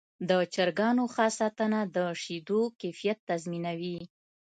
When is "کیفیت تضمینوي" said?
2.81-3.99